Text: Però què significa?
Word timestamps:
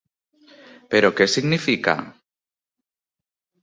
Però 0.95 1.13
què 1.21 1.29
significa? 1.35 1.97